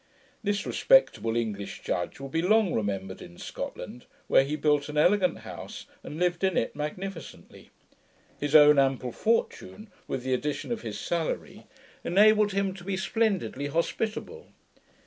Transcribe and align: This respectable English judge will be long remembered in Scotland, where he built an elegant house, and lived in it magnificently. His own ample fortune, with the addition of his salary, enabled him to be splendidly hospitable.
This 0.41 0.65
respectable 0.65 1.35
English 1.37 1.83
judge 1.83 2.19
will 2.19 2.27
be 2.27 2.41
long 2.41 2.73
remembered 2.73 3.21
in 3.21 3.37
Scotland, 3.37 4.07
where 4.27 4.43
he 4.43 4.55
built 4.55 4.89
an 4.89 4.97
elegant 4.97 5.41
house, 5.41 5.85
and 6.01 6.17
lived 6.17 6.43
in 6.43 6.57
it 6.57 6.75
magnificently. 6.75 7.69
His 8.39 8.55
own 8.55 8.79
ample 8.79 9.11
fortune, 9.11 9.91
with 10.07 10.23
the 10.23 10.33
addition 10.33 10.71
of 10.71 10.81
his 10.81 10.99
salary, 10.99 11.67
enabled 12.03 12.51
him 12.51 12.73
to 12.73 12.83
be 12.83 12.97
splendidly 12.97 13.67
hospitable. 13.67 14.47